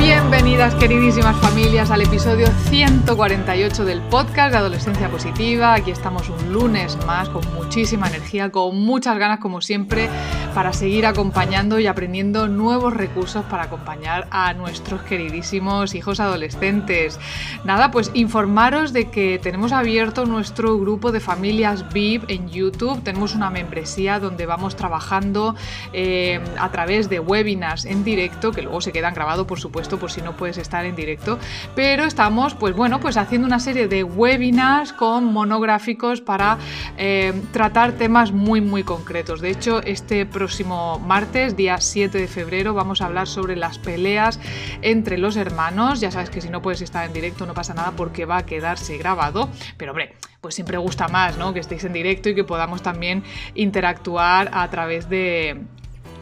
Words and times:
Bienvenidas 0.00 0.74
queridísimas 0.76 1.36
familias 1.36 1.90
al 1.90 2.00
episodio 2.00 2.46
148 2.70 3.84
del 3.84 4.00
podcast 4.00 4.52
de 4.52 4.56
Adolescencia 4.56 5.10
Positiva. 5.10 5.74
Aquí 5.74 5.90
estamos 5.90 6.30
un 6.30 6.54
lunes 6.54 6.96
más 7.04 7.28
con 7.28 7.42
muchísima 7.52 8.08
energía, 8.08 8.50
con 8.50 8.80
muchas 8.80 9.18
ganas 9.18 9.40
como 9.40 9.60
siempre 9.60 10.08
para 10.54 10.72
seguir 10.72 11.04
acompañando 11.04 11.78
y 11.78 11.86
aprendiendo 11.86 12.48
nuevos 12.48 12.94
recursos 12.94 13.44
para 13.44 13.64
acompañar 13.64 14.26
a 14.30 14.54
nuestros 14.54 15.02
queridísimos 15.02 15.94
hijos 15.94 16.18
adolescentes. 16.18 17.20
Nada, 17.64 17.90
pues 17.90 18.10
informaros 18.14 18.94
de 18.94 19.10
que 19.10 19.38
tenemos 19.38 19.72
abierto 19.72 20.24
nuestro 20.24 20.78
grupo 20.78 21.12
de 21.12 21.20
familias 21.20 21.92
VIP 21.92 22.24
en 22.28 22.48
YouTube. 22.48 23.02
Tenemos 23.02 23.34
una 23.34 23.50
membresía 23.50 24.18
donde 24.18 24.46
vamos 24.46 24.76
trabajando 24.76 25.54
eh, 25.92 26.40
a 26.58 26.70
través 26.70 27.10
de 27.10 27.20
webinars 27.20 27.84
en 27.84 28.02
directo, 28.02 28.50
que 28.50 28.62
luego 28.62 28.80
se 28.80 28.92
quedan 28.92 29.14
grabados 29.14 29.46
por 29.46 29.60
supuesto 29.60 29.89
por 29.98 30.10
si 30.10 30.22
no 30.22 30.36
puedes 30.36 30.58
estar 30.58 30.84
en 30.84 30.96
directo, 30.96 31.38
pero 31.74 32.04
estamos 32.04 32.54
pues 32.54 32.74
bueno, 32.74 33.00
pues 33.00 33.16
haciendo 33.16 33.46
una 33.46 33.60
serie 33.60 33.88
de 33.88 34.04
webinars 34.04 34.92
con 34.92 35.24
monográficos 35.24 36.20
para 36.20 36.58
eh, 36.96 37.32
tratar 37.52 37.92
temas 37.92 38.32
muy 38.32 38.60
muy 38.60 38.84
concretos. 38.84 39.40
De 39.40 39.50
hecho, 39.50 39.82
este 39.82 40.26
próximo 40.26 40.98
martes, 40.98 41.56
día 41.56 41.78
7 41.78 42.16
de 42.18 42.28
febrero, 42.28 42.74
vamos 42.74 43.00
a 43.00 43.06
hablar 43.06 43.26
sobre 43.26 43.56
las 43.56 43.78
peleas 43.78 44.40
entre 44.82 45.18
los 45.18 45.36
hermanos. 45.36 46.00
Ya 46.00 46.10
sabes 46.10 46.30
que 46.30 46.40
si 46.40 46.48
no 46.48 46.62
puedes 46.62 46.82
estar 46.82 47.06
en 47.06 47.12
directo 47.12 47.46
no 47.46 47.54
pasa 47.54 47.74
nada 47.74 47.92
porque 47.96 48.24
va 48.24 48.38
a 48.38 48.46
quedarse 48.46 48.96
grabado, 48.98 49.48
pero 49.76 49.92
hombre, 49.92 50.14
pues 50.40 50.54
siempre 50.54 50.78
gusta 50.78 51.08
más, 51.08 51.36
¿no? 51.36 51.52
Que 51.52 51.60
estéis 51.60 51.84
en 51.84 51.92
directo 51.92 52.28
y 52.28 52.34
que 52.34 52.44
podamos 52.44 52.82
también 52.82 53.24
interactuar 53.54 54.50
a 54.52 54.68
través 54.70 55.08
de, 55.08 55.60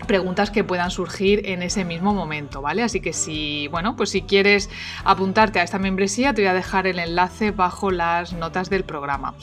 preguntas 0.06 0.50
que 0.50 0.64
puedan 0.64 0.90
surgir 0.90 1.42
en 1.46 1.62
ese 1.62 1.84
mismo 1.84 2.14
momento, 2.14 2.62
¿vale? 2.62 2.82
Así 2.82 3.00
que 3.00 3.12
si, 3.12 3.68
bueno, 3.68 3.96
pues 3.96 4.10
si 4.10 4.22
quieres 4.22 4.70
apuntarte 5.04 5.60
a 5.60 5.62
esta 5.62 5.78
membresía, 5.78 6.34
te 6.34 6.42
voy 6.42 6.48
a 6.48 6.54
dejar 6.54 6.86
el 6.86 6.98
enlace 6.98 7.50
bajo 7.50 7.90
las 7.90 8.32
notas 8.32 8.70
del 8.70 8.84
programa. 8.84 9.34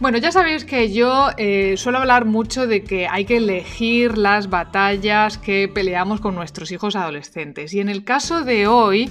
Bueno, 0.00 0.18
ya 0.18 0.30
sabéis 0.30 0.64
que 0.64 0.92
yo 0.92 1.30
eh, 1.38 1.74
suelo 1.76 1.98
hablar 1.98 2.24
mucho 2.24 2.68
de 2.68 2.84
que 2.84 3.08
hay 3.08 3.24
que 3.24 3.38
elegir 3.38 4.16
las 4.16 4.48
batallas 4.48 5.38
que 5.38 5.66
peleamos 5.66 6.20
con 6.20 6.36
nuestros 6.36 6.70
hijos 6.70 6.94
adolescentes. 6.94 7.74
Y 7.74 7.80
en 7.80 7.88
el 7.88 8.04
caso 8.04 8.44
de 8.44 8.68
hoy 8.68 9.10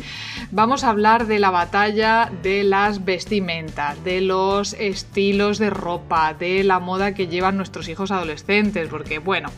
vamos 0.52 0.86
a 0.86 0.90
hablar 0.92 1.28
de 1.28 1.40
la 1.40 1.50
batalla 1.50 2.32
de 2.42 2.64
las 2.64 3.04
vestimentas, 3.04 4.02
de 4.06 4.22
los 4.22 4.74
estilos 4.74 5.58
de 5.58 5.72
ropa, 5.72 6.34
de 6.34 6.64
la 6.64 6.80
moda 6.80 7.14
que 7.14 7.28
llevan 7.28 7.58
nuestros 7.58 7.90
hijos 7.90 8.12
adolescentes, 8.12 8.88
porque 8.88 9.20
bueno, 9.20 9.50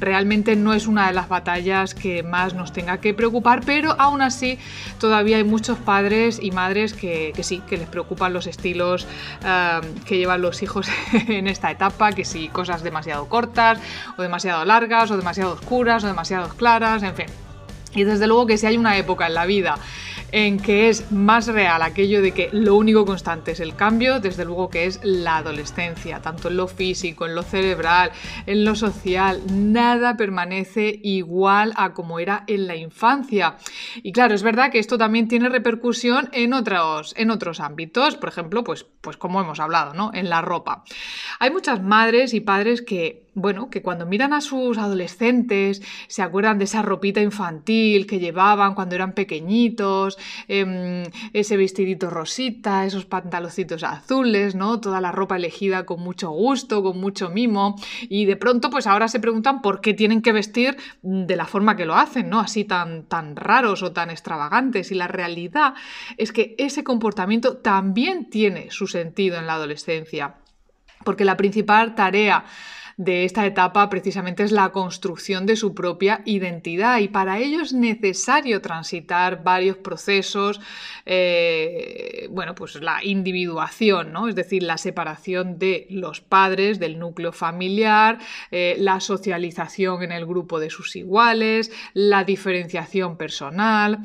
realmente 0.00 0.56
no 0.56 0.72
es 0.72 0.77
una 0.86 1.08
de 1.08 1.14
las 1.14 1.28
batallas 1.28 1.94
que 1.94 2.22
más 2.22 2.54
nos 2.54 2.72
tenga 2.72 2.98
que 2.98 3.14
preocupar, 3.14 3.62
pero 3.64 3.94
aún 3.98 4.22
así 4.22 4.58
todavía 4.98 5.38
hay 5.38 5.44
muchos 5.44 5.78
padres 5.78 6.38
y 6.40 6.50
madres 6.50 6.94
que, 6.94 7.32
sí, 7.40 7.62
que 7.68 7.76
les 7.76 7.88
preocupan 7.88 8.32
los 8.32 8.46
estilos 8.46 9.06
eh, 9.44 9.80
que 10.06 10.18
llevan 10.18 10.42
los 10.42 10.62
hijos 10.62 10.88
en 11.12 11.48
esta 11.48 11.70
etapa, 11.70 12.12
que 12.12 12.24
si 12.24 12.48
cosas 12.48 12.82
demasiado 12.82 13.28
cortas 13.28 13.78
o 14.16 14.22
demasiado 14.22 14.64
largas 14.64 15.10
o 15.10 15.16
demasiado 15.16 15.52
oscuras 15.52 16.04
o 16.04 16.06
demasiado 16.06 16.48
claras, 16.50 17.02
en 17.02 17.14
fin. 17.14 17.26
Y 17.94 18.04
desde 18.04 18.26
luego 18.26 18.46
que 18.46 18.58
si 18.58 18.66
hay 18.66 18.76
una 18.76 18.96
época 18.96 19.26
en 19.26 19.34
la 19.34 19.46
vida 19.46 19.76
en 20.32 20.58
que 20.58 20.88
es 20.88 21.10
más 21.10 21.46
real 21.46 21.82
aquello 21.82 22.20
de 22.22 22.32
que 22.32 22.50
lo 22.52 22.76
único 22.76 23.04
constante 23.06 23.52
es 23.52 23.60
el 23.60 23.74
cambio, 23.74 24.20
desde 24.20 24.44
luego 24.44 24.68
que 24.70 24.86
es 24.86 25.00
la 25.02 25.38
adolescencia, 25.38 26.20
tanto 26.20 26.48
en 26.48 26.56
lo 26.56 26.68
físico, 26.68 27.26
en 27.26 27.34
lo 27.34 27.42
cerebral, 27.42 28.10
en 28.46 28.64
lo 28.64 28.74
social, 28.74 29.40
nada 29.50 30.16
permanece 30.16 31.00
igual 31.02 31.72
a 31.76 31.94
como 31.94 32.18
era 32.18 32.44
en 32.46 32.66
la 32.66 32.76
infancia. 32.76 33.56
Y 34.02 34.12
claro, 34.12 34.34
es 34.34 34.42
verdad 34.42 34.70
que 34.70 34.78
esto 34.78 34.98
también 34.98 35.28
tiene 35.28 35.48
repercusión 35.48 36.28
en 36.32 36.52
otros, 36.52 37.14
en 37.16 37.30
otros 37.30 37.60
ámbitos, 37.60 38.16
por 38.16 38.28
ejemplo, 38.28 38.64
pues, 38.64 38.86
pues 39.00 39.16
como 39.16 39.40
hemos 39.40 39.60
hablado, 39.60 39.94
¿no? 39.94 40.10
En 40.12 40.28
la 40.28 40.42
ropa. 40.42 40.84
Hay 41.38 41.50
muchas 41.50 41.82
madres 41.82 42.34
y 42.34 42.40
padres 42.40 42.82
que 42.82 43.27
bueno, 43.40 43.70
que 43.70 43.82
cuando 43.82 44.06
miran 44.06 44.32
a 44.32 44.40
sus 44.40 44.78
adolescentes 44.78 45.82
se 46.08 46.22
acuerdan 46.22 46.58
de 46.58 46.64
esa 46.64 46.82
ropita 46.82 47.20
infantil 47.20 48.06
que 48.06 48.18
llevaban 48.18 48.74
cuando 48.74 48.94
eran 48.94 49.12
pequeñitos, 49.12 50.18
em, 50.48 51.04
ese 51.32 51.56
vestidito 51.56 52.10
rosita, 52.10 52.84
esos 52.84 53.04
pantaloncitos 53.06 53.82
azules, 53.84 54.54
¿no? 54.54 54.80
Toda 54.80 55.00
la 55.00 55.12
ropa 55.12 55.36
elegida 55.36 55.86
con 55.86 56.00
mucho 56.00 56.30
gusto, 56.30 56.82
con 56.82 57.00
mucho 57.00 57.30
mimo, 57.30 57.76
y 58.08 58.24
de 58.26 58.36
pronto 58.36 58.70
pues 58.70 58.86
ahora 58.86 59.08
se 59.08 59.20
preguntan 59.20 59.62
por 59.62 59.80
qué 59.80 59.94
tienen 59.94 60.22
que 60.22 60.32
vestir 60.32 60.76
de 61.02 61.36
la 61.36 61.46
forma 61.46 61.76
que 61.76 61.86
lo 61.86 61.94
hacen, 61.94 62.28
¿no? 62.28 62.40
Así 62.40 62.64
tan, 62.64 63.04
tan 63.04 63.36
raros 63.36 63.82
o 63.82 63.92
tan 63.92 64.10
extravagantes. 64.10 64.90
Y 64.92 64.94
la 64.94 65.08
realidad 65.08 65.74
es 66.16 66.32
que 66.32 66.54
ese 66.58 66.84
comportamiento 66.84 67.58
también 67.58 68.30
tiene 68.30 68.70
su 68.70 68.86
sentido 68.86 69.38
en 69.38 69.46
la 69.46 69.54
adolescencia, 69.54 70.36
porque 71.04 71.24
la 71.24 71.36
principal 71.36 71.94
tarea 71.94 72.44
de 72.98 73.24
esta 73.24 73.46
etapa 73.46 73.88
precisamente 73.88 74.42
es 74.42 74.50
la 74.50 74.70
construcción 74.70 75.46
de 75.46 75.54
su 75.54 75.72
propia 75.72 76.20
identidad 76.24 76.98
y 76.98 77.06
para 77.06 77.38
ello 77.38 77.62
es 77.62 77.72
necesario 77.72 78.60
transitar 78.60 79.44
varios 79.44 79.76
procesos, 79.76 80.60
eh, 81.06 82.26
bueno, 82.30 82.56
pues 82.56 82.74
la 82.82 83.02
individuación, 83.04 84.12
¿no? 84.12 84.26
es 84.26 84.34
decir, 84.34 84.64
la 84.64 84.78
separación 84.78 85.60
de 85.60 85.86
los 85.90 86.20
padres, 86.20 86.80
del 86.80 86.98
núcleo 86.98 87.30
familiar, 87.30 88.18
eh, 88.50 88.74
la 88.80 88.98
socialización 88.98 90.02
en 90.02 90.10
el 90.10 90.26
grupo 90.26 90.58
de 90.58 90.68
sus 90.68 90.96
iguales, 90.96 91.70
la 91.94 92.24
diferenciación 92.24 93.16
personal. 93.16 94.00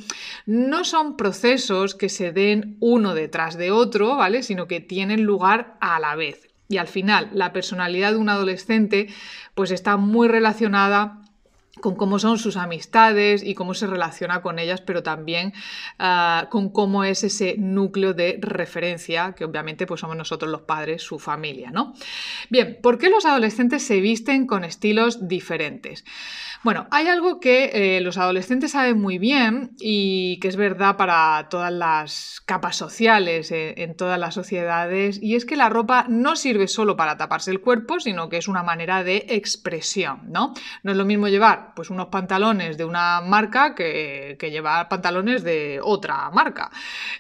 No 0.46 0.84
son 0.84 1.18
procesos 1.18 1.96
que 1.96 2.10
se 2.10 2.31
den 2.31 2.78
uno 2.80 3.16
detrás 3.16 3.58
de 3.58 3.72
otro, 3.72 4.18
¿vale? 4.18 4.44
Sino 4.44 4.68
que 4.68 4.81
tienen 4.81 5.24
lugar 5.24 5.78
a 5.81 6.00
la 6.00 6.16
vez. 6.16 6.53
Y 6.74 6.80
al 6.80 6.88
final, 6.88 7.30
la 7.34 7.54
personalidad 7.54 8.14
de 8.14 8.18
un 8.18 8.30
adolescente 8.30 9.08
pues 9.54 9.70
está 9.70 9.96
muy 9.96 10.28
relacionada 10.28 11.20
con 11.82 11.96
cómo 11.96 12.20
son 12.20 12.38
sus 12.38 12.56
amistades 12.56 13.44
y 13.44 13.56
cómo 13.56 13.74
se 13.74 13.88
relaciona 13.88 14.42
con 14.42 14.60
ellas, 14.60 14.82
pero 14.82 15.02
también 15.02 15.54
ah, 15.98 16.48
con 16.52 16.70
cómo 16.70 17.04
es 17.04 17.24
ese 17.24 17.56
núcleo 17.58 18.14
de 18.14 18.38
referencia, 18.42 19.34
que 19.34 19.44
obviamente 19.44 19.88
pues 19.88 20.02
somos 20.02 20.16
nosotros 20.16 20.52
los 20.52 20.62
padres, 20.62 21.02
su 21.02 21.18
familia, 21.18 21.72
¿no? 21.72 21.94
Bien, 22.50 22.78
¿por 22.82 23.00
qué 23.00 23.10
los 23.10 23.26
adolescentes 23.26 23.84
se 23.84 24.02
visten 24.02 24.46
con 24.46 24.64
estilos 24.64 25.28
diferentes? 25.28 26.06
Bueno, 26.64 26.88
hay 26.92 27.08
algo 27.08 27.42
que 27.42 27.72
eh, 27.74 28.02
los 28.02 28.18
adolescentes 28.18 28.72
saben 28.72 29.02
muy 29.02 29.18
bien 29.18 29.72
y 29.80 30.40
que 30.40 30.48
es 30.48 30.56
verdad 30.56 30.96
para 30.96 31.48
todas 31.50 31.74
las 31.74 32.42
capas 32.46 32.78
sociales, 32.78 33.52
eh, 33.52 33.74
en 33.78 33.98
todas 33.98 34.18
las 34.18 34.34
sociedades, 34.34 35.22
y 35.22 35.36
es 35.36 35.44
que 35.44 35.58
la 35.58 35.68
ropa 35.68 36.06
no 36.08 36.38
sirve 36.38 36.70
solo 36.70 36.96
para 36.96 37.18
taparse 37.18 37.52
el 37.52 37.60
cuerpo, 37.60 38.00
sino 38.00 38.30
que 38.30 38.38
es 38.38 38.48
una 38.48 38.64
manera 38.64 39.04
de 39.04 39.26
expresión, 39.30 40.32
¿no? 40.32 40.54
No 40.84 40.92
es 40.92 40.98
lo 40.98 41.04
mismo 41.04 41.28
llevar 41.28 41.62
pues, 41.75 41.90
unos 41.90 42.07
pantalones 42.07 42.78
de 42.78 42.85
una 42.85 43.22
marca 43.22 43.75
que, 43.75 44.38
llevar 44.40 44.90
pantalones 44.90 45.44
de 45.44 45.79
otra 45.81 46.30
marca. 46.31 46.69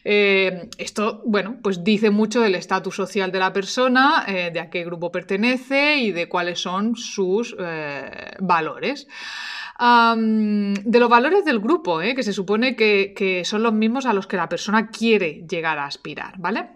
Eh, 0.03 0.69
esto, 0.77 1.21
bueno, 1.25 1.57
pues 1.63 1.83
dice 1.83 2.09
mucho 2.09 2.41
del 2.41 2.55
estatus 2.55 2.95
social 2.95 3.31
de 3.31 3.39
la 3.39 3.53
persona, 3.53 4.25
de 4.27 4.59
a 4.59 4.69
qué 4.69 4.83
grupo 4.83 5.11
pertenece 5.11 5.97
y 5.97 6.11
de 6.11 6.27
cuáles 6.29 6.59
son 6.61 6.95
sus 6.95 7.55
valores 8.39 9.07
de 9.79 10.99
los 10.99 11.09
valores 11.09 11.45
del 11.45 11.59
grupo, 11.59 12.01
¿eh? 12.01 12.15
que 12.15 12.23
se 12.23 12.33
supone 12.33 12.75
que, 12.75 13.41
son 13.45 13.63
los 13.63 13.73
mismos 13.73 14.05
a 14.05 14.13
los 14.13 14.27
que 14.27 14.37
la 14.37 14.47
persona 14.49 14.89
quiere 14.89 15.45
llegar 15.49 15.79
a 15.79 15.85
aspirar, 15.85 16.35
¿vale? 16.37 16.69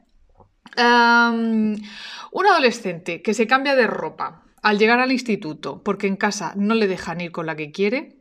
un 0.78 2.46
adolescente 2.46 3.22
que 3.22 3.34
se 3.34 3.48
cambia 3.48 3.76
de 3.76 3.88
ropa 3.88 4.44
al 4.68 4.80
llegar 4.80 5.00
al 5.00 5.14
instituto 5.14 5.82
porque 5.82 6.08
en 6.08 6.18
casa 6.18 6.52
no 6.58 6.76
le 6.76 6.88
dejan 6.88 7.22
ir 7.22 7.32
con 7.32 7.46
la 7.46 7.56
que 7.56 7.72
quiere, 7.72 8.17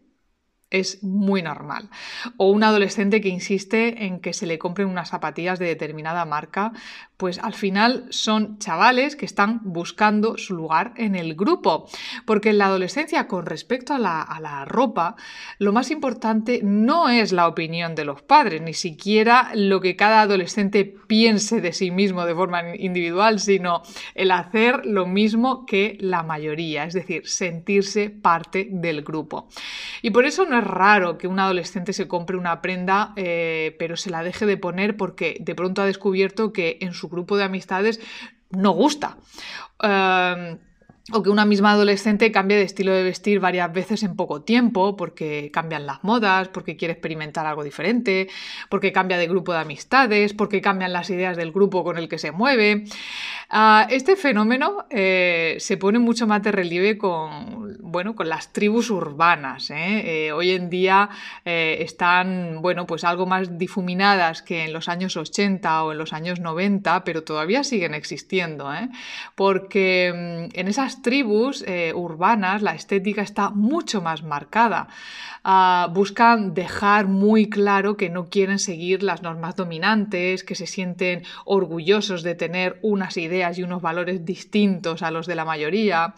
es 0.70 1.02
muy 1.02 1.42
normal. 1.42 1.90
O 2.36 2.50
un 2.50 2.64
adolescente 2.64 3.20
que 3.20 3.28
insiste 3.28 4.04
en 4.04 4.20
que 4.20 4.32
se 4.32 4.46
le 4.46 4.58
compren 4.58 4.88
unas 4.88 5.10
zapatillas 5.10 5.58
de 5.58 5.66
determinada 5.66 6.24
marca, 6.24 6.72
pues 7.16 7.38
al 7.38 7.54
final 7.54 8.06
son 8.10 8.58
chavales 8.58 9.16
que 9.16 9.24
están 9.24 9.60
buscando 9.62 10.36
su 10.36 10.54
lugar 10.54 10.92
en 10.96 11.14
el 11.14 11.34
grupo. 11.34 11.88
Porque 12.24 12.50
en 12.50 12.58
la 12.58 12.66
adolescencia, 12.66 13.28
con 13.28 13.46
respecto 13.46 13.94
a 13.94 13.98
la, 13.98 14.64
ropa, 14.66 15.16
lo 15.58 15.72
más 15.72 15.90
importante 15.90 16.60
no 16.62 17.08
es 17.08 17.32
la 17.32 17.46
opinión 17.46 17.94
de 17.94 18.04
los 18.04 18.22
padres, 18.22 18.60
ni 18.60 18.74
siquiera 18.74 19.50
lo 19.54 19.80
que 19.80 19.96
cada 19.96 20.22
adolescente 20.22 20.84
piense 20.84 21.60
de 21.60 21.72
sí 21.72 21.90
mismo 21.90 22.26
de 22.26 22.34
forma 22.34 22.74
individual, 22.76 23.38
sino 23.38 23.82
el 24.14 24.30
hacer 24.30 24.84
lo 24.84 25.06
mismo 25.06 25.64
que 25.66 25.96
la 26.00 26.22
mayoría, 26.22 26.84
es 26.84 26.94
decir, 26.94 27.28
sentirse 27.28 28.10
parte 28.10 28.68
del 28.70 29.02
grupo. 29.02 29.48
Y 30.02 30.10
por 30.10 30.26
eso 30.26 30.44
no 30.44 30.55
raro 30.60 31.18
que 31.18 31.26
un 31.26 31.38
adolescente 31.38 31.92
se 31.92 32.08
compre 32.08 32.36
una 32.36 32.62
prenda, 32.62 33.12
eh, 33.16 33.76
pero 33.78 33.96
se 33.96 34.10
la 34.10 34.22
deje 34.22 34.46
de 34.46 34.56
poner 34.56 34.96
porque 34.96 35.36
de 35.40 35.54
pronto 35.54 35.82
ha 35.82 35.86
descubierto 35.86 36.52
que 36.52 36.78
en 36.80 36.94
su 36.94 37.08
grupo 37.08 37.36
de 37.36 37.44
amistades 37.44 38.00
no 38.50 38.70
gusta. 38.70 39.18
Em, 39.82 40.58
o 41.12 41.22
que 41.22 41.30
una 41.30 41.44
misma 41.44 41.70
adolescente 41.70 42.32
cambie 42.32 42.56
de 42.56 42.64
estilo 42.64 42.92
de 42.92 43.04
vestir 43.04 43.38
varias 43.38 43.72
veces 43.72 44.02
en 44.02 44.16
poco 44.16 44.42
tiempo, 44.42 44.96
porque 44.96 45.50
cambian 45.52 45.86
las 45.86 46.02
modas, 46.02 46.48
porque 46.48 46.76
quiere 46.76 46.92
experimentar 46.92 47.46
algo 47.46 47.62
diferente, 47.62 48.28
porque 48.68 48.90
cambia 48.90 49.16
de 49.16 49.28
grupo 49.28 49.52
de 49.52 49.60
amistades, 49.60 50.34
porque 50.34 50.60
cambian 50.60 50.92
las 50.92 51.08
ideas 51.10 51.36
del 51.36 51.52
grupo 51.52 51.84
con 51.84 51.96
el 51.96 52.08
que 52.08 52.18
se 52.18 52.32
mueve. 52.32 52.84
Ah, 53.48 53.86
este 53.88 54.16
fenómeno 54.16 54.86
eh, 54.90 55.56
se 55.60 55.76
pone 55.76 56.00
mucho 56.00 56.26
más 56.26 56.42
de 56.42 56.50
relieve 56.50 56.98
con, 56.98 57.65
bueno, 57.80 58.14
con 58.14 58.28
las 58.28 58.52
tribus 58.52 58.90
urbanas. 58.90 59.70
¿eh? 59.70 60.26
Eh, 60.26 60.32
hoy 60.32 60.50
en 60.50 60.70
día 60.70 61.08
están 61.44 62.60
bueno, 62.62 62.86
pues 62.86 63.04
algo 63.04 63.26
más 63.26 63.58
difuminadas 63.58 64.42
que 64.42 64.64
en 64.64 64.72
los 64.72 64.88
años 64.88 65.16
80 65.16 65.84
o 65.84 65.92
en 65.92 65.98
los 65.98 66.12
años 66.12 66.40
90, 66.40 67.04
pero 67.04 67.22
todavía 67.22 67.64
siguen 67.64 67.94
existiendo, 67.94 68.70
porque 69.34 70.48
mm, 70.52 70.58
en 70.58 70.68
esas 70.68 71.02
tribus 71.02 71.64
urbanas 71.94 72.62
la 72.62 72.74
estética 72.74 73.22
está 73.22 73.50
mucho 73.50 74.02
más 74.02 74.22
marcada. 74.22 74.88
Ah, 75.48 75.88
buscan 75.92 76.54
dejar 76.54 77.06
muy 77.06 77.48
claro 77.48 77.96
que 77.96 78.10
no 78.10 78.28
quieren 78.28 78.58
seguir 78.58 79.04
las 79.04 79.22
normas 79.22 79.54
dominantes, 79.54 80.42
que 80.42 80.56
se 80.56 80.66
sienten 80.66 81.22
orgullosos 81.44 82.24
de 82.24 82.34
tener 82.34 82.80
unas 82.82 83.16
ideas 83.16 83.56
y 83.56 83.62
unos 83.62 83.80
valores 83.80 84.24
distintos 84.24 85.02
a 85.02 85.12
los 85.12 85.28
de 85.28 85.36
la 85.36 85.44
mayoría. 85.44 86.14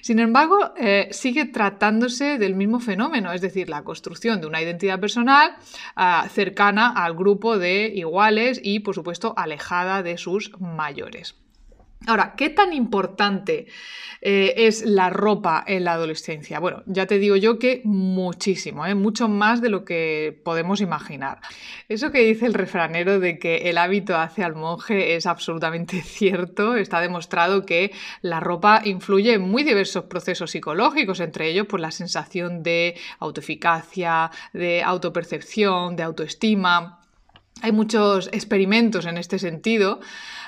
Sin 0.00 0.18
embargo, 0.18 0.72
eh, 0.76 0.93
sigue 1.10 1.44
tratándose 1.46 2.38
del 2.38 2.54
mismo 2.54 2.80
fenómeno, 2.80 3.32
es 3.32 3.40
decir, 3.40 3.68
la 3.68 3.84
construcción 3.84 4.40
de 4.40 4.46
una 4.46 4.62
identidad 4.62 5.00
personal 5.00 5.56
ah, 5.96 6.26
cercana 6.30 6.88
al 6.88 7.14
grupo 7.14 7.58
de 7.58 7.92
iguales 7.94 8.60
y, 8.62 8.80
por 8.80 8.94
supuesto, 8.94 9.34
alejada 9.36 10.02
de 10.02 10.18
sus 10.18 10.52
mayores. 10.60 11.43
Ahora, 12.06 12.34
¿qué 12.36 12.50
tan 12.50 12.74
importante 12.74 13.66
eh, 14.20 14.54
es 14.56 14.84
la 14.84 15.08
ropa 15.08 15.64
en 15.66 15.84
la 15.84 15.92
adolescencia? 15.92 16.60
Bueno, 16.60 16.82
ya 16.86 17.06
te 17.06 17.18
digo 17.18 17.36
yo 17.36 17.58
que 17.58 17.80
muchísimo, 17.84 18.84
¿eh? 18.84 18.94
mucho 18.94 19.28
más 19.28 19.62
de 19.62 19.70
lo 19.70 19.84
que 19.84 20.38
podemos 20.44 20.82
imaginar. 20.82 21.40
Eso 21.88 22.10
que 22.10 22.20
dice 22.20 22.44
el 22.44 22.54
refranero 22.54 23.20
de 23.20 23.38
que 23.38 23.70
el 23.70 23.78
hábito 23.78 24.16
hace 24.16 24.44
al 24.44 24.54
monje 24.54 25.16
es 25.16 25.26
absolutamente 25.26 26.00
cierto. 26.02 26.76
Está 26.76 27.00
demostrado 27.00 27.64
que 27.64 27.92
la 28.20 28.40
ropa 28.40 28.82
influye 28.84 29.34
en 29.34 29.42
muy 29.42 29.62
diversos 29.62 30.04
procesos 30.04 30.50
psicológicos, 30.50 31.20
entre 31.20 31.48
ellos 31.48 31.64
por 31.64 31.80
pues, 31.80 31.82
la 31.82 31.90
sensación 31.90 32.62
de 32.62 32.96
autoeficacia, 33.18 34.30
de 34.52 34.82
autopercepción, 34.82 35.96
de 35.96 36.02
autoestima. 36.02 37.03
Hay 37.62 37.72
muchos 37.72 38.28
experimentos 38.32 39.06
en 39.06 39.16
este 39.16 39.38
sentido. 39.38 40.00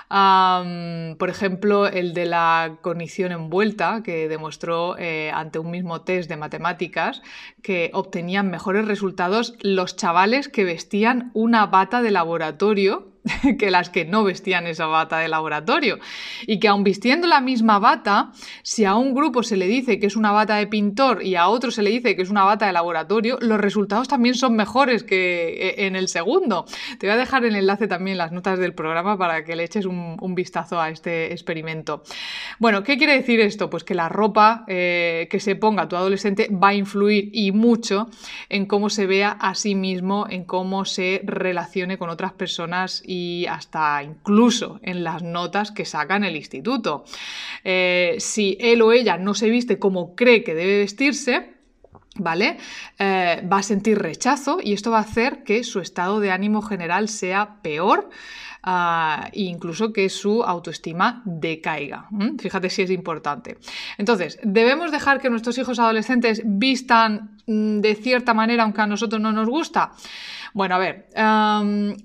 Por 0.09 1.31
ejemplo, 1.31 1.87
el 1.89 2.15
de 2.15 2.27
la 2.27 2.79
cognición 2.83 3.33
envuelta, 3.33 4.03
que 4.05 4.29
demostró 4.29 4.97
eh, 4.99 5.31
ante 5.35 5.59
un 5.59 5.71
mismo 5.71 6.03
test 6.03 6.29
de 6.29 6.37
matemáticas 6.37 7.23
que 7.63 7.91
obtenían 7.93 8.51
mejores 8.51 8.87
resultados 8.87 9.55
los 9.63 9.97
chavales 9.97 10.49
que 10.49 10.65
vestían 10.65 11.31
una 11.35 11.67
bata 11.67 12.03
de 12.03 12.13
laboratorio 12.13 13.16
que 13.59 13.71
las 13.71 13.91
que 13.91 14.05
no 14.05 14.25
vestían 14.25 14.67
esa 14.67 14.87
bata 14.87 15.19
de 15.19 15.29
laboratorio. 15.29 15.99
Y 16.47 16.59
que 16.59 16.69
aun 16.69 16.85
vistiendo 16.85 17.27
la 17.27 17.41
misma 17.41 17.79
bata, 17.79 18.33
si 18.63 18.85
a 18.85 18.95
un 18.95 19.15
grupo 19.15 19.43
se 19.43 19.57
le 19.57 19.67
dice 19.67 19.99
que 19.99 20.07
es 20.07 20.17
una 20.17 20.33
bata 20.33 20.57
de 20.57 20.67
pintor 20.67 21.23
y 21.23 21.37
a 21.37 21.49
otro 21.49 21.71
se 21.71 21.83
le 21.83 21.91
dice 21.91 22.17
que 22.17 22.23
es 22.23 22.31
una 22.31 22.45
bata 22.45 22.67
de 22.67 22.73
laboratorio, 22.73 23.39
los 23.41 23.61
resultados 23.61 24.09
también 24.09 24.35
son 24.35 24.57
mejores 24.57 25.03
que 25.03 25.69
eh, 25.69 25.87
en 25.87 25.97
el 25.97 26.09
segundo. 26.09 26.67
Te 26.99 27.07
voy 27.07 27.15
a 27.15 27.19
dejar 27.19 27.45
el 27.45 27.57
enlace 27.57 27.89
también 27.89 28.13
en 28.13 28.19
las 28.19 28.33
notas 28.33 28.59
del 28.59 28.75
programa 28.75 29.19
para 29.19 29.45
que 29.45 29.57
le 29.57 29.65
eches 29.65 29.87
un, 29.87 30.17
vistazo 30.37 30.79
a 30.79 30.91
este 30.91 31.33
experimento. 31.33 32.03
Bueno, 32.59 32.83
¿qué 32.83 32.99
quiere 32.99 33.15
decir 33.15 33.41
esto? 33.41 33.71
Pues 33.71 33.85
que 33.85 33.95
la 33.95 34.11
ropa 34.11 34.65
eh, 34.67 35.29
que 35.31 35.41
se 35.41 35.57
ponga 35.57 35.89
tu 35.89 35.97
adolescente 35.97 36.51
va 36.51 36.69
a 36.69 36.75
influir 36.75 37.31
y 37.33 37.53
mucho 37.53 38.11
en 38.51 38.67
cómo 38.67 38.91
se 38.91 39.07
vea 39.07 39.31
a 39.31 39.55
sí 39.55 39.75
mismo, 39.75 40.27
en 40.29 40.45
cómo 40.45 40.85
se 40.85 41.23
relacione 41.25 41.97
con 41.97 42.11
otras 42.11 42.33
personas 42.33 43.03
y 43.17 43.47
hasta 43.47 44.03
incluso 44.03 44.79
en 44.83 45.03
las 45.03 45.23
notas 45.23 45.71
que 45.71 45.85
saca 45.85 46.17
en 46.17 46.25
el 46.25 46.37
instituto. 46.37 47.05
Eh, 47.65 48.17
si 48.19 48.57
él 48.61 48.83
o 48.83 48.93
ella 48.93 49.17
no 49.17 49.35
se 49.35 49.49
viste 49.49 49.79
como 49.79 50.15
cree 50.15 50.45
que 50.45 50.55
debe 50.55 50.79
vestirse, 50.79 51.55
¿vale? 52.17 52.59
Eh, 52.99 53.43
va 53.51 53.59
a 53.59 53.63
sentir 53.63 53.99
rechazo 53.99 54.59
y 54.63 54.73
esto 54.73 54.91
va 54.91 54.99
a 54.99 55.09
hacer 55.09 55.45
que 55.45 55.65
su 55.65 55.81
estado 55.81 56.21
de 56.21 56.31
ánimo 56.31 56.63
general 56.63 57.09
sea 57.09 57.57
peor. 57.63 58.11
Uh, 58.69 59.29
incluso 59.35 59.93
que 59.93 60.09
su 60.09 60.43
autoestima 60.43 61.23
decaiga. 61.25 62.09
Fíjate 62.41 62.69
si 62.69 62.83
es 62.83 62.91
importante. 62.91 63.59
Entonces, 63.97 64.41
¿debemos 64.43 64.91
dejar 64.91 65.21
que 65.21 65.31
nuestros 65.31 65.57
hijos 65.59 65.79
adolescentes 65.79 66.43
vistan 66.45 67.39
mm, 67.47 67.79
de 67.79 67.95
cierta 67.95 68.35
manera 68.35 68.65
aunque 68.65 68.81
a 68.81 68.89
nosotros 68.89 69.23
no 69.23 69.31
nos 69.31 69.49
gusta? 69.49 69.93
Bueno, 70.57 70.77
a 70.77 70.79
ver, 70.79 71.07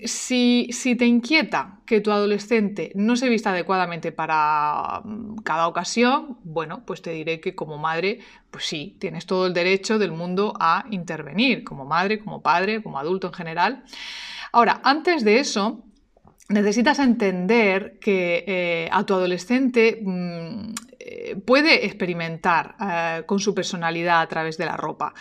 si, 0.03 0.67
te 0.99 1.05
inquieta 1.05 1.79
que 1.85 2.01
tu 2.01 2.11
adolescente 2.11 2.91
no 2.95 3.15
se 3.15 3.29
vista 3.29 3.51
adecuadamente 3.51 4.11
para 4.11 4.99
mm, 5.05 5.37
cada 5.37 5.69
ocasión, 5.69 6.37
bueno, 6.43 6.83
pues 6.85 7.01
te 7.01 7.11
diré 7.11 7.39
que 7.39 7.55
como 7.55 7.77
madre, 7.77 8.19
pues 8.51 8.65
sí, 8.65 8.97
tienes 8.99 9.25
todo 9.25 9.47
el 9.47 9.53
derecho 9.53 9.97
del 9.99 10.11
mundo 10.11 10.53
a 10.59 10.83
intervenir, 10.91 11.63
como 11.63 11.85
madre, 11.85 12.19
como 12.19 12.41
padre, 12.41 12.83
como 12.83 12.99
adulto 12.99 13.27
en 13.27 13.33
general. 13.33 13.85
Ahora, 14.51 14.81
antes 14.83 15.23
de 15.23 15.39
eso, 15.39 15.85
necesitas 16.49 16.99
entender 16.99 17.99
que 18.01 18.43
eh, 18.45 18.89
a 18.91 19.05
tu 19.05 19.13
adolescente 19.13 20.01
mm, 20.03 20.73
puede 21.45 21.85
experimentar 21.85 22.75
eh, 22.79 23.23
con 23.25 23.39
su 23.39 23.53
personalidad 23.53 24.21
a 24.21 24.27
través 24.27 24.57
de 24.57 24.65
la 24.65 24.77
ropa. 24.77 25.13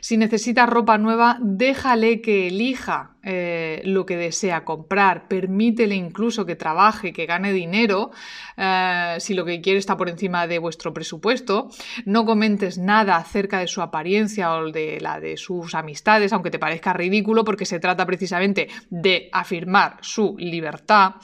Si 0.00 0.16
necesita 0.16 0.66
ropa 0.66 0.98
nueva, 0.98 1.38
déjale 1.40 2.20
que 2.20 2.48
elija 2.48 3.15
eh, 3.28 3.82
lo 3.84 4.06
que 4.06 4.16
desea 4.16 4.64
comprar, 4.64 5.26
permítele 5.26 5.96
incluso 5.96 6.46
que 6.46 6.54
trabaje, 6.54 7.12
que 7.12 7.26
gane 7.26 7.52
dinero, 7.52 8.12
eh, 8.56 9.16
si 9.18 9.34
lo 9.34 9.44
que 9.44 9.60
quiere 9.60 9.80
está 9.80 9.96
por 9.96 10.08
encima 10.08 10.46
de 10.46 10.60
vuestro 10.60 10.94
presupuesto, 10.94 11.68
no 12.04 12.24
comentes 12.24 12.78
nada 12.78 13.16
acerca 13.16 13.58
de 13.58 13.66
su 13.66 13.82
apariencia 13.82 14.52
o 14.54 14.70
de 14.70 15.00
la 15.00 15.18
de 15.18 15.36
sus 15.36 15.74
amistades, 15.74 16.32
aunque 16.32 16.52
te 16.52 16.60
parezca 16.60 16.92
ridículo, 16.92 17.44
porque 17.44 17.66
se 17.66 17.80
trata 17.80 18.06
precisamente 18.06 18.68
de 18.90 19.28
afirmar 19.32 19.96
su 20.02 20.36
libertad. 20.38 21.16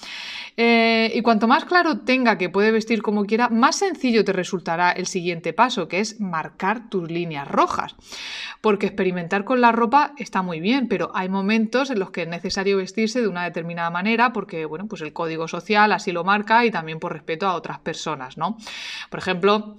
Eh, 0.56 1.12
y 1.14 1.22
cuanto 1.22 1.46
más 1.46 1.64
claro 1.64 2.00
tenga 2.00 2.36
que 2.36 2.50
puede 2.50 2.72
vestir 2.72 3.00
como 3.00 3.24
quiera, 3.26 3.48
más 3.48 3.76
sencillo 3.76 4.24
te 4.24 4.32
resultará 4.32 4.90
el 4.90 5.06
siguiente 5.06 5.52
paso, 5.52 5.86
que 5.86 6.00
es 6.00 6.20
marcar 6.20 6.90
tus 6.90 7.08
líneas 7.08 7.48
rojas. 7.48 7.94
Porque 8.60 8.86
experimentar 8.86 9.44
con 9.44 9.60
la 9.60 9.72
ropa 9.72 10.14
está 10.18 10.42
muy 10.42 10.60
bien, 10.60 10.88
pero 10.88 11.10
hay 11.14 11.28
momentos 11.28 11.91
en 11.92 11.98
los 11.98 12.10
que 12.10 12.22
es 12.22 12.28
necesario 12.28 12.78
vestirse 12.78 13.20
de 13.20 13.28
una 13.28 13.44
determinada 13.44 13.90
manera 13.90 14.32
porque, 14.32 14.64
bueno, 14.64 14.86
pues 14.86 15.02
el 15.02 15.12
código 15.12 15.48
social 15.48 15.92
así 15.92 16.12
lo 16.12 16.24
marca 16.24 16.64
y 16.64 16.70
también 16.70 16.98
por 16.98 17.12
respeto 17.12 17.46
a 17.46 17.54
otras 17.54 17.78
personas, 17.78 18.36
¿no? 18.36 18.56
Por 19.10 19.20
ejemplo, 19.20 19.76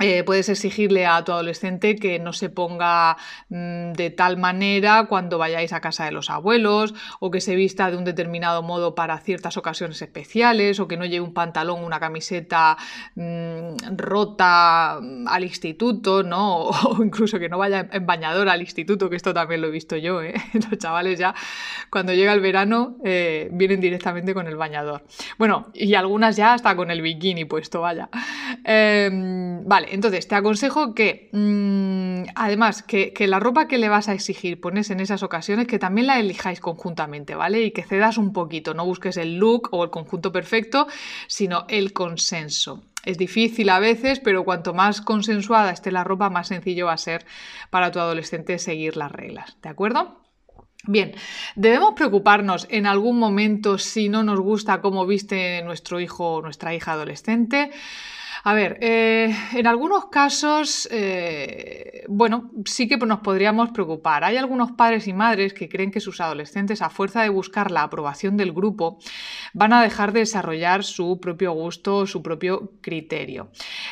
eh, 0.00 0.24
puedes 0.24 0.48
exigirle 0.48 1.06
a 1.06 1.22
tu 1.24 1.32
adolescente 1.32 1.96
que 1.96 2.18
no 2.18 2.32
se 2.32 2.48
ponga 2.48 3.18
mm, 3.50 3.92
de 3.92 4.10
tal 4.10 4.38
manera 4.38 5.06
cuando 5.08 5.36
vayáis 5.36 5.74
a 5.74 5.80
casa 5.80 6.06
de 6.06 6.12
los 6.12 6.30
abuelos 6.30 6.94
o 7.20 7.30
que 7.30 7.42
se 7.42 7.54
vista 7.54 7.90
de 7.90 7.98
un 7.98 8.04
determinado 8.04 8.62
modo 8.62 8.94
para 8.94 9.18
ciertas 9.18 9.58
ocasiones 9.58 10.00
especiales 10.00 10.80
o 10.80 10.88
que 10.88 10.96
no 10.96 11.04
lleve 11.04 11.20
un 11.20 11.34
pantalón, 11.34 11.84
una 11.84 12.00
camiseta 12.00 12.78
mm, 13.14 13.96
rota 13.96 14.98
mm, 15.02 15.28
al 15.28 15.44
instituto, 15.44 16.22
¿no? 16.22 16.70
O, 16.80 17.04
incluso 17.04 17.38
que 17.38 17.48
no 17.48 17.58
vaya 17.58 17.88
en 17.92 18.06
bañador 18.06 18.48
al 18.48 18.62
instituto, 18.62 19.10
que 19.10 19.16
esto 19.16 19.34
también 19.34 19.60
lo 19.60 19.68
he 19.68 19.70
visto 19.70 19.96
yo, 19.96 20.22
¿eh? 20.22 20.34
Los 20.54 20.78
chavales 20.78 21.18
ya 21.18 21.34
cuando 21.90 22.14
llega 22.14 22.32
el 22.32 22.40
verano 22.40 22.96
eh, 23.04 23.48
vienen 23.52 23.80
directamente 23.80 24.32
con 24.32 24.46
el 24.46 24.56
bañador. 24.56 25.04
Bueno, 25.38 25.70
y 25.74 25.94
algunas 25.94 26.36
ya 26.36 26.54
hasta 26.54 26.74
con 26.74 26.90
el 26.90 27.02
bikini 27.02 27.44
puesto, 27.44 27.82
vaya. 27.82 28.08
Em, 28.64 29.62
entonces 29.90 30.28
te 30.28 30.34
aconsejo 30.34 30.94
que, 30.94 31.28
mm, 31.32 32.30
además, 32.34 32.82
que, 32.82 33.12
que, 33.12 33.26
la 33.26 33.40
ropa 33.40 33.68
que 33.68 33.78
le 33.78 33.88
vas 33.88 34.08
a 34.08 34.14
exigir 34.14 34.60
pones 34.60 34.90
en 34.90 35.00
esas 35.00 35.22
ocasiones, 35.22 35.66
que 35.66 35.78
también 35.78 36.06
la 36.06 36.18
elijáis 36.18 36.60
conjuntamente, 36.60 37.34
¿vale? 37.34 37.62
Y 37.62 37.70
que 37.72 37.82
cedas 37.82 38.18
un 38.18 38.32
poquito, 38.32 38.74
no 38.74 38.84
busques 38.84 39.16
el 39.16 39.36
look 39.36 39.68
o 39.72 39.84
el 39.84 39.90
conjunto 39.90 40.32
perfecto, 40.32 40.86
sino 41.26 41.64
el 41.68 41.92
consenso. 41.92 42.84
Es 43.04 43.16
difícil 43.16 43.70
a 43.70 43.78
veces, 43.78 44.20
pero 44.20 44.44
cuanto 44.44 44.74
más 44.74 45.00
consensuada 45.00 45.70
esté 45.70 45.90
la 45.90 46.04
ropa, 46.04 46.28
más 46.28 46.48
sencillo 46.48 46.86
va 46.86 46.92
a 46.92 46.98
ser 46.98 47.24
para 47.70 47.90
tu 47.90 47.98
adolescente 47.98 48.58
seguir 48.58 48.96
las 48.96 49.10
reglas, 49.10 49.56
¿de 49.62 49.70
acuerdo? 49.70 50.20
Bien, 50.86 51.14
¿debemos 51.56 51.92
preocuparnos 51.94 52.66
en 52.70 52.86
algún 52.86 53.18
momento 53.18 53.76
si 53.76 54.08
no 54.08 54.22
nos 54.22 54.40
gusta 54.40 54.80
cómo 54.80 55.06
viste 55.06 55.62
nuestro 55.62 56.00
hijo 56.00 56.34
o 56.34 56.42
nuestra 56.42 56.74
hija 56.74 56.92
adolescente? 56.92 57.70
A 58.42 58.54
ver, 58.54 58.78
eh, 58.80 59.36
en 59.52 59.66
algunos 59.66 60.06
casos, 60.06 60.88
eh, 60.90 62.04
bueno, 62.08 62.50
sí 62.64 62.88
que 62.88 62.96
nos 62.96 63.20
podríamos 63.20 63.70
preocupar. 63.70 64.24
Hay 64.24 64.38
algunos 64.38 64.72
padres 64.72 65.06
y 65.08 65.12
madres 65.12 65.52
que 65.52 65.68
creen 65.68 65.90
que 65.90 66.00
sus 66.00 66.22
adolescentes, 66.22 66.80
a 66.80 66.88
fuerza 66.88 67.22
de 67.22 67.28
buscar 67.28 67.70
la 67.70 67.82
aprobación 67.82 68.38
del 68.38 68.52
grupo, 68.52 68.98
van 69.52 69.74
a 69.74 69.82
dejar 69.82 70.12
de 70.12 70.20
desarrollar 70.20 70.84
su 70.84 71.20
propio 71.20 71.52
gusto, 71.52 72.06
su 72.06 72.22
propio 72.22 72.72
criterio. 72.80 73.50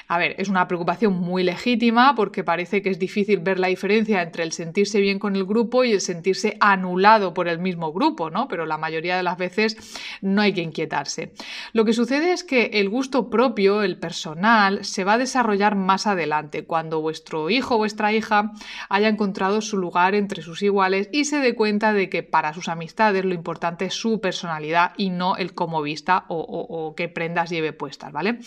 A 0.08 0.16
ver, 0.16 0.34
es 0.38 0.48
una 0.48 0.66
preocupación 0.66 1.12
muy 1.12 1.42
legítima 1.42 2.14
porque 2.14 2.42
parece 2.42 2.80
que 2.80 2.88
es 2.88 2.98
difícil 2.98 3.40
ver 3.40 3.58
la 3.58 3.68
diferencia 3.68 4.22
entre 4.22 4.44
el 4.44 4.52
sentirse 4.52 4.98
bien 5.00 5.18
con 5.18 5.36
el 5.36 5.44
grupo 5.44 5.84
y 5.84 5.92
el 5.92 6.00
sentirse 6.00 6.56
anulado 6.60 7.34
por 7.34 7.48
el 7.48 7.58
mismo 7.58 7.92
grupo, 7.92 8.30
¿no? 8.30 8.48
Pero 8.48 8.64
la 8.64 8.78
mayoría 8.78 9.18
de 9.18 9.22
las 9.22 9.36
veces 9.36 9.76
no 10.22 10.40
hay 10.40 10.54
que 10.54 10.62
inquietarse. 10.62 11.34
Lo 11.74 11.84
que 11.84 11.92
sucede 11.92 12.32
es 12.32 12.44
que 12.44 12.70
el 12.74 12.88
gusto 12.88 13.28
propio, 13.28 13.82
el 13.82 13.98
personal, 13.98 14.37
se 14.82 15.04
va 15.04 15.14
a 15.14 15.18
desarrollar 15.18 15.74
más 15.74 16.06
adelante, 16.06 16.64
cuando 16.64 17.00
vuestro 17.00 17.50
hijo 17.50 17.74
o 17.74 17.78
vuestra 17.78 18.12
hija 18.12 18.52
haya 18.88 19.08
encontrado 19.08 19.60
su 19.60 19.76
lugar 19.76 20.14
entre 20.14 20.42
sus 20.42 20.62
iguales 20.62 21.08
y 21.12 21.24
se 21.24 21.38
dé 21.38 21.54
cuenta 21.54 21.92
de 21.92 22.08
que 22.08 22.22
para 22.22 22.54
sus 22.54 22.68
amistades 22.68 23.24
lo 23.24 23.34
importante 23.34 23.86
es 23.86 23.94
su 23.94 24.20
personalidad 24.20 24.92
y 24.96 25.10
no 25.10 25.36
el 25.36 25.54
cómo 25.54 25.82
vista 25.82 26.24
o, 26.28 26.38
o 26.38 26.94
qué 26.94 27.08
prendas 27.08 27.50
lleve 27.50 27.72
puestas, 27.72 28.12
¿vale? 28.12 28.38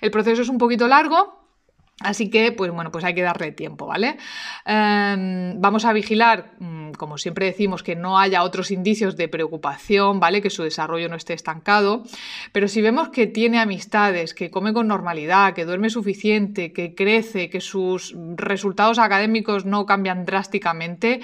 El 0.00 0.10
proceso 0.10 0.42
es 0.42 0.48
un 0.48 0.58
poquito 0.58 0.88
largo, 0.88 1.41
Así 2.04 2.30
que, 2.30 2.52
pues 2.52 2.70
bueno, 2.70 2.90
pues 2.90 3.04
hay 3.04 3.14
que 3.14 3.22
darle 3.22 3.52
tiempo, 3.52 3.86
¿vale? 3.86 4.16
Em, 4.64 5.60
vamos 5.60 5.84
a 5.84 5.92
vigilar, 5.92 6.52
mm, 6.58 6.92
como 6.92 7.18
siempre 7.18 7.46
decimos, 7.46 7.82
que 7.82 7.96
no 7.96 8.18
haya 8.18 8.42
otros 8.42 8.70
indicios 8.70 9.16
de 9.16 9.28
preocupación, 9.28 10.20
¿vale? 10.20 10.40
Que 10.40 10.50
su 10.50 10.62
desarrollo 10.62 11.08
no 11.08 11.16
esté 11.16 11.34
estancado. 11.34 12.02
Pero 12.52 12.68
si 12.68 12.82
vemos 12.82 13.08
que 13.08 13.26
tiene 13.26 13.58
amistades, 13.58 14.34
que 14.34 14.50
come 14.50 14.72
con 14.72 14.88
normalidad, 14.88 15.54
que 15.54 15.64
duerme 15.64 15.90
suficiente, 15.90 16.72
que 16.72 16.94
crece, 16.94 17.50
que 17.50 17.60
sus 17.60 18.14
resultados 18.36 18.98
académicos 18.98 19.64
no 19.64 19.86
cambian 19.86 20.24
drásticamente, 20.24 21.20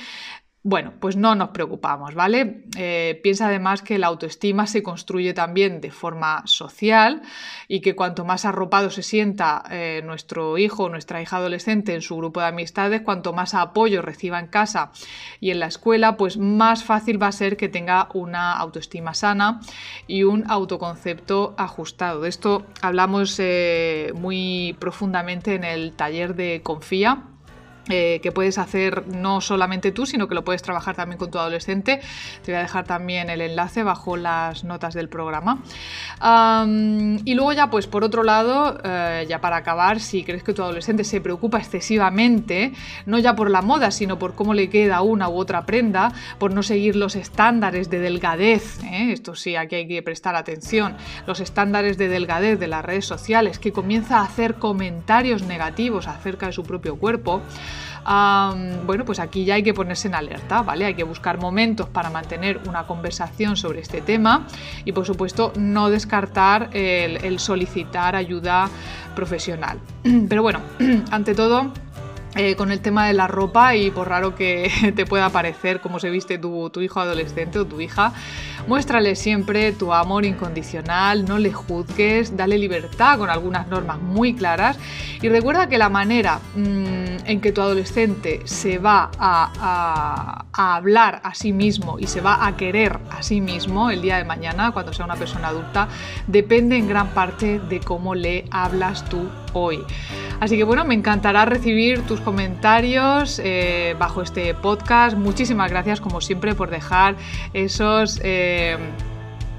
bueno, 0.65 0.95
pues 1.01 1.17
no 1.17 1.37
nos 1.37 1.51
preocupamos, 1.51 2.15
¿vale? 2.15 2.65
Eh, 2.77 3.21
piensa 3.23 3.47
además 3.47 3.81
que 3.81 3.97
la 3.97 4.09
autoestima 4.09 4.67
se 4.67 4.83
construye 4.83 5.33
también 5.33 5.81
de 5.81 5.93
forma 5.93 6.43
social 6.47 7.23
y 7.69 7.81
que 7.81 7.95
cuanto 7.95 8.25
más 8.25 8.45
arropado 8.45 8.91
se 8.91 9.05
sienta 9.05 9.63
eh, 9.71 10.03
nuestro 10.05 10.59
hijo 10.59 10.85
o 10.85 10.89
nuestra 10.89 11.23
hija 11.23 11.37
adolescente 11.37 11.95
en 11.95 12.03
su 12.03 12.17
grupo 12.17 12.41
de 12.41 12.47
amistades, 12.47 13.03
cuanto 13.03 13.33
más 13.33 13.55
apoyo 13.55 14.03
reciba 14.03 14.41
en 14.41 14.49
casa 14.49 14.91
y 15.39 15.53
en 15.53 15.61
la 15.61 15.67
escuela, 15.67 16.17
pues 16.17 16.37
más 16.37 16.83
fácil 16.83 17.23
va 17.23 17.29
a 17.29 17.33
ser 17.33 17.57
que 17.57 17.69
tenga 17.69 18.09
una 18.13 18.53
autoestima 18.55 19.15
sana 19.15 19.61
y 20.09 20.25
un 20.25 20.45
autoconcepto 20.51 21.55
ajustado. 21.57 22.23
De 22.23 22.29
esto 22.29 22.67
hablamos 22.83 23.37
eh, 23.39 24.13
muy 24.17 24.77
profundamente 24.81 25.55
en 25.55 25.63
el 25.63 25.93
taller 25.93 26.35
de 26.35 26.63
Confía 26.65 27.23
eh, 27.89 28.21
que 28.23 28.33
puedes 28.33 28.59
hacer 28.59 29.07
no 29.09 29.41
solamente 29.41 29.93
tú, 29.93 30.07
sino 30.07 30.29
que 30.29 30.35
lo 30.35 30.45
puedes 30.45 30.63
trabajar 30.63 30.97
también 30.97 31.19
con 31.19 31.31
tu 31.31 31.39
adolescente. 31.39 32.01
Te 32.45 32.53
voy 32.53 32.59
a 32.59 32.63
dejar 32.63 32.85
también 32.85 33.31
el 33.31 33.41
enlace 33.41 33.83
bajo 33.83 34.17
las 34.17 34.65
notas 34.65 34.95
del 34.95 35.09
programa. 35.09 35.63
y 37.25 37.35
luego 37.35 37.53
ya, 37.53 37.71
pues 37.71 37.87
por 37.87 38.05
otro 38.05 38.23
lado, 38.23 38.79
eh, 38.85 39.27
ya 39.29 39.41
para 39.41 39.57
acabar, 39.57 40.01
si 40.01 40.25
crees 40.25 40.43
que 40.43 40.53
tu 40.53 40.63
adolescente 40.63 41.05
se 41.05 41.21
preocupa 41.21 41.59
excesivamente, 41.59 42.73
no 43.07 43.19
ya 43.19 43.35
por 43.35 43.51
la 43.51 43.63
moda, 43.63 43.91
sino 43.91 44.19
por 44.19 44.35
cómo 44.35 44.55
le 44.55 44.69
queda 44.69 45.03
una 45.03 45.29
u 45.29 45.37
otra 45.37 45.67
prenda, 45.67 46.13
por 46.39 46.53
no 46.53 46.63
seguir 46.63 46.97
los 46.97 47.17
estándares 47.17 47.91
de 47.91 47.99
delgadez, 47.99 48.83
¿eh? 48.85 49.13
esto 49.13 49.35
sí, 49.35 49.57
aquí 49.57 49.77
hay 49.77 49.89
que 49.89 50.03
prestar 50.03 50.37
atención, 50.37 50.97
los 51.27 51.41
estándares 51.41 51.99
de 51.99 52.09
delgadez 52.09 52.59
de 52.59 52.69
las 52.69 52.85
redes 52.85 53.07
sociales, 53.07 53.59
que 53.59 53.73
comienza 53.73 54.19
a 54.19 54.25
hacer 54.25 54.55
comentarios 54.55 55.43
negativos 55.43 56.07
acerca 56.07 56.47
de 56.47 56.53
su 56.53 56.63
propio 56.63 56.97
cuerpo, 56.97 57.43
bueno, 58.85 59.05
pues 59.05 59.19
aquí 59.19 59.45
ya 59.45 59.55
hay 59.55 59.63
que 59.63 59.75
ponerse 59.75 60.09
en 60.09 60.15
alerta, 60.15 60.63
¿vale? 60.63 60.85
Hay 60.85 60.95
que 60.95 61.05
buscar 61.05 61.39
momentos 61.39 61.89
para 61.89 62.11
mantener 62.11 62.61
una 62.67 62.87
conversación 62.87 63.57
sobre 63.57 63.81
este 63.81 64.01
tema 64.01 64.47
y, 64.85 64.93
por 64.93 65.07
supuesto, 65.07 65.53
no 65.57 65.91
descartar 65.91 66.71
el 66.73 67.39
solicitar 67.39 68.17
ayuda 68.17 68.69
profesional. 69.15 69.79
Pero 70.29 70.43
bueno, 70.43 70.61
ante 71.11 71.35
todo 71.35 71.73
eh, 72.37 72.55
con 72.55 72.71
el 72.71 72.81
tema 72.81 73.07
de 73.07 73.15
la 73.15 73.27
ropa 73.27 73.75
y 73.75 73.91
por 73.91 74.09
raro 74.09 74.37
que 74.37 74.71
te 74.97 75.07
pueda 75.07 75.31
parecer 75.31 75.81
cómo 75.81 75.99
se 75.99 76.09
viste 76.09 76.39
tu, 76.39 76.71
hijo 76.81 77.01
adolescente 77.01 77.59
o 77.59 77.67
tu 77.67 77.81
hija, 77.81 78.13
muéstrale 78.69 79.17
siempre 79.17 79.73
tu 79.73 79.93
amor 79.93 80.25
incondicional, 80.25 81.25
no 81.25 81.39
le 81.39 81.53
juzgues, 81.53 82.37
dale 82.37 82.59
libertad 82.59 83.19
con 83.19 83.29
algunas 83.29 83.67
normas 83.67 83.99
muy 83.99 84.35
claras 84.35 84.79
y 85.21 85.29
recuerda 85.29 85.69
que 85.69 85.79
la 85.79 85.89
manera 85.89 86.39
mm, 86.55 87.08
en 87.25 87.41
que 87.41 87.53
tu 87.53 87.61
adolescente 87.61 88.43
se 88.45 88.79
va 88.79 89.11
a, 89.19 90.45
hablar 90.53 91.21
a 91.25 91.35
sí 91.35 91.53
mismo 91.53 91.99
y 91.99 92.07
se 92.07 92.21
va 92.21 92.47
a 92.47 92.57
querer 92.57 92.99
a 93.11 93.23
sí 93.23 93.41
mismo 93.41 93.91
el 93.91 94.03
día 94.03 94.17
de 94.17 94.25
mañana, 94.25 94.73
cuando 94.73 94.93
sea 94.93 95.05
una 95.05 95.17
persona 95.17 95.49
adulta, 95.49 95.89
depende 96.27 96.77
en 96.77 96.89
gran 96.89 97.09
parte 97.09 97.61
de 97.61 97.81
cómo 97.81 98.15
le 98.15 98.45
hablas 98.51 99.05
tú 99.09 99.29
hoy. 99.53 99.81
Así 100.41 100.57
que 100.57 100.65
bueno, 100.65 100.85
me 100.85 100.95
encantará 100.95 101.45
recibir 101.45 102.03
tus 102.03 102.21
comentarios 102.21 103.41
eh, 103.45 103.95
bajo 103.99 104.23
este 104.23 104.55
podcast. 104.55 105.17
Muchísimas 105.17 105.71
gracias 105.71 106.01
como 106.01 106.21
siempre 106.21 106.55
por 106.55 106.71
dejar 106.71 107.17
esos... 107.53 108.21
Eh, 108.23 108.77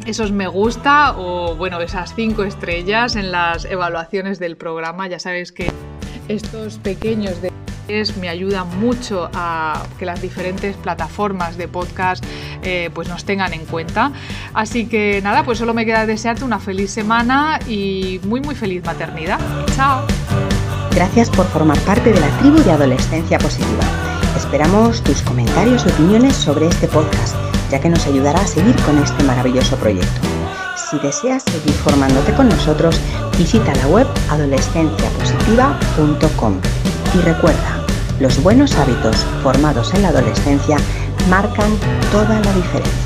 esos 0.06 0.32
me 0.32 0.48
gusta 0.48 1.14
o 1.18 1.56
bueno, 1.56 1.82
esas 1.82 2.16
cinco 2.16 2.44
estrellas 2.44 3.16
en 3.16 3.32
las 3.32 3.66
evaluaciones 3.66 4.40
del 4.40 4.56
programa. 4.56 5.08
Ya 5.08 5.20
sabes 5.20 5.52
que 5.52 5.72
estos 6.30 6.78
pequeños 6.78 7.42
detalles 7.42 8.16
me 8.18 8.30
ayudan 8.30 8.80
mucho 8.80 9.30
a 9.34 9.84
que 9.98 10.06
las 10.06 10.22
diferentes 10.22 10.78
plataformas 10.78 11.58
de 11.58 11.68
podcast 11.68 12.24
eh, 12.62 12.92
pues 12.94 13.10
nos 13.10 13.26
tengan 13.26 13.52
en 13.54 13.66
cuenta. 13.66 14.12
Así 14.54 14.86
que 14.86 15.22
nada, 15.24 15.44
pues 15.44 15.58
solo 15.58 15.74
me 15.74 15.86
queda 15.86 16.06
desearte 16.06 16.46
una 16.46 16.60
feliz 16.60 16.92
semana 16.92 17.60
y 17.68 18.22
muy 18.24 18.42
muy 18.42 18.56
feliz 18.56 18.86
maternidad. 18.86 19.40
Chao. 19.76 20.06
Gracias 20.92 21.30
por 21.30 21.46
formar 21.48 21.80
parte 21.80 22.14
de 22.14 22.20
la 22.20 22.30
tribu 22.40 22.60
de 22.60 22.72
Adolescencia 22.72 23.40
Positiva. 23.40 23.84
Esperamos 24.38 25.04
tus 25.04 25.22
comentarios 25.24 25.86
y 25.86 25.90
opiniones 25.90 26.36
sobre 26.36 26.68
este 26.68 26.88
podcast, 26.88 27.36
ya 27.72 27.80
que 27.80 27.90
nos 27.90 28.06
ayudará 28.06 28.40
a 28.40 28.48
seguir 28.48 28.76
con 28.84 28.98
este 29.00 29.24
maravilloso 29.24 29.76
proyecto. 29.78 30.28
Si 30.90 31.00
deseas 31.00 31.44
seguir 31.44 31.74
formándote 31.74 32.34
con 32.34 32.50
nosotros, 32.50 33.00
visita 33.40 33.74
la 33.76 33.88
web 33.88 34.06
adolescenciapositiva.com. 34.30 36.60
Y 37.16 37.20
recuerda, 37.22 37.80
los 38.20 38.44
buenos 38.44 38.76
hábitos 38.76 39.16
formados 39.42 39.94
en 39.94 40.02
la 40.02 40.10
adolescencia 40.10 40.76
marcan 41.30 41.72
toda 42.12 42.42
la 42.42 42.54
diferencia. 42.54 42.99